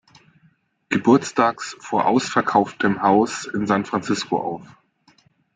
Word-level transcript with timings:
Geburtstags 0.89 1.77
vor 1.79 2.07
ausverkauftem 2.07 3.03
Haus 3.03 3.45
in 3.45 3.67
San 3.67 3.85
Francisco 3.85 4.37
auf. 4.39 4.67